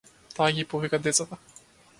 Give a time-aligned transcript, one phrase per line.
[0.39, 1.41] Таа ги повика децата.